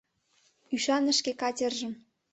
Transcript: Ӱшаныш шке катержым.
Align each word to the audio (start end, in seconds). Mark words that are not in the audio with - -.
Ӱшаныш 0.75 1.17
шке 1.19 1.31
катержым. 1.41 1.93